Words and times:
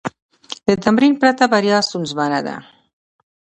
د 0.67 0.67
تمرین 0.83 1.13
پرته، 1.21 1.43
بریا 1.53 1.77
ستونزمنه 1.87 2.39
ده. 2.47 2.55